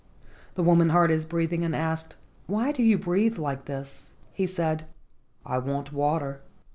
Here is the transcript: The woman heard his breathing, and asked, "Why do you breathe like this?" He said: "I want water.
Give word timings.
The 0.55 0.63
woman 0.63 0.89
heard 0.89 1.11
his 1.11 1.25
breathing, 1.25 1.63
and 1.63 1.75
asked, 1.75 2.15
"Why 2.47 2.71
do 2.71 2.81
you 2.81 2.97
breathe 2.97 3.37
like 3.37 3.65
this?" 3.65 4.09
He 4.33 4.47
said: 4.47 4.87
"I 5.45 5.59
want 5.59 5.93
water. 5.93 6.41